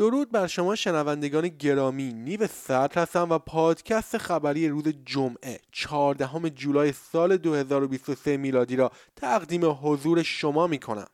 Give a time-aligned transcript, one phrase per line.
[0.00, 6.92] درود بر شما شنوندگان گرامی نیو سرد هستم و پادکست خبری روز جمعه 14 جولای
[6.92, 11.06] سال 2023 میلادی را تقدیم حضور شما می کنم.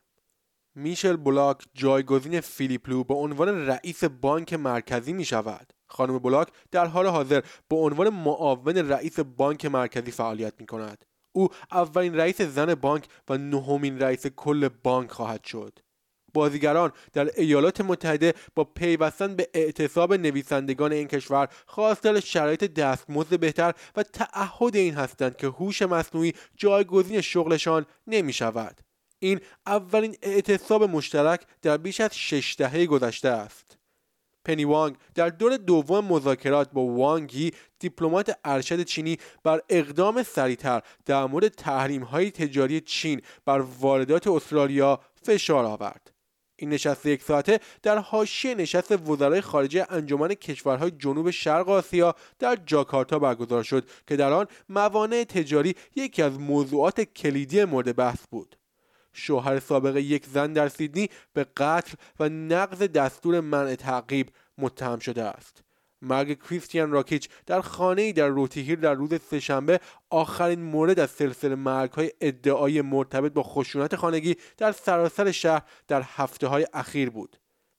[0.75, 5.73] میشل بولاک جایگزین فیلیپ لو به عنوان رئیس بانک مرکزی می شود.
[5.87, 11.05] خانم بولاک در حال حاضر به عنوان معاون رئیس بانک مرکزی فعالیت می کند.
[11.33, 15.79] او اولین رئیس زن بانک و نهمین رئیس کل بانک خواهد شد.
[16.35, 23.75] بازیگران در ایالات متحده با پیوستن به اعتصاب نویسندگان این کشور خواستار شرایط دستمزد بهتر
[23.97, 28.81] و تعهد این هستند که هوش مصنوعی جایگزین شغلشان نمی شود.
[29.19, 33.79] این اولین اعتصاب مشترک در بیش از شش دهه گذشته است.
[34.45, 41.27] پنی وانگ در دور دوم مذاکرات با وانگی دیپلمات ارشد چینی بر اقدام سریعتر در
[41.27, 46.16] مورد تحریم های تجاری چین بر واردات استرالیا فشار آورد.
[46.57, 52.59] این نشست یک ساعته در حاشیه نشست وزرای خارجه انجمن کشورهای جنوب شرق آسیا در
[52.67, 58.57] جاکارتا برگزار شد که در آن موانع تجاری یکی از موضوعات کلیدی مورد بحث بود.
[59.13, 65.23] شوهر سابق یک زن در سیدنی به قتل و نقض دستور منع تعقیب متهم شده
[65.23, 65.66] است.
[66.03, 69.81] مرگ کریستیان راکیچ در خانه ای در روتیهیر در روز سهشنبه
[70.11, 76.03] آخرین مورد از سلسله مرگ های ادعای مرتبط با خشونت خانگی در سراسر شهر در
[76.03, 77.37] هفته های اخیر بود.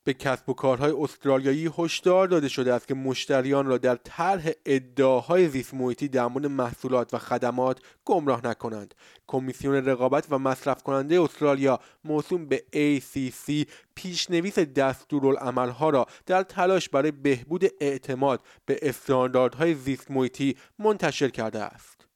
[0.08, 5.50] به کسب و کارهای استرالیایی هشدار داده شده است که مشتریان را در طرح ادعاهای
[5.50, 8.95] زیست محیطی در مورد محصولات و خدمات گمراه نکنند.
[9.28, 17.12] کمیسیون رقابت و مصرف کننده استرالیا موسوم به ACCC پیشنویس دستورالعملها را در تلاش برای
[17.12, 22.07] بهبود اعتماد به استانداردهای زیست محیطی منتشر کرده است.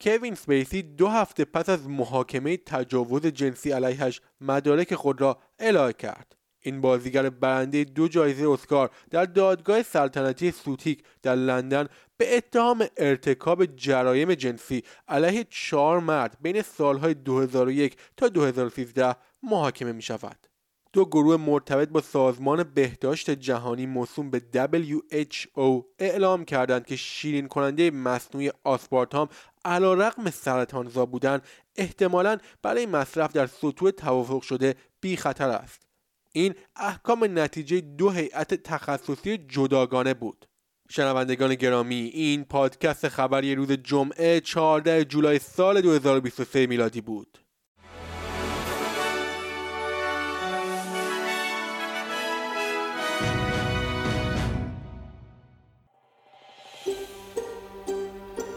[0.00, 6.41] کوین سپیسی دو هفته پس از محاکمه تجاوز جنسی علیهش مدارک خود را ارائه کرد.
[6.62, 13.64] این بازیگر برنده دو جایزه اسکار در دادگاه سلطنتی ساوتوارک در لندن به اتهام ارتکاب
[13.76, 20.46] جرایم جنسی علیه چهار مرد بین سالهای 2001 تا 2013 محاکمه می شود.
[20.92, 27.90] دو گروه مرتبط با سازمان بهداشت جهانی موسوم به WHO اعلام کردند که شیرین کننده
[27.90, 29.28] مصنوعی آسپارتام
[29.64, 31.40] علا رقم سرطانزا بودن
[31.76, 35.91] احتمالا برای مصرف در سطوح توافق شده بی خطر است.
[36.32, 40.46] این احکام نتیجه دو هیئت تخصصی جداگانه بود.
[40.90, 47.38] شنوندگان گرامی این پادکست خبری روز جمعه 14 جولای سال 2023 میلادی بود.